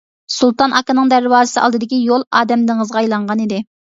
سۇلتان 0.35 0.73
ئاكىنىڭ 0.77 1.11
دەرۋازىسى 1.11 1.59
ئالدىدىكى 1.65 1.99
يول 2.07 2.25
ئادەم 2.39 2.65
دېڭىزىغا 2.71 3.03
ئايلانغان 3.05 3.45
ئىدى. 3.45 3.63